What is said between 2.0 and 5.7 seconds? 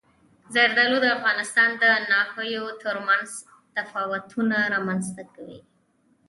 ناحیو ترمنځ تفاوتونه رامنځ ته کوي.